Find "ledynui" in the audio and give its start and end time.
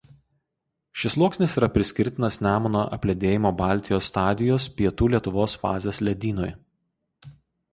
6.09-6.51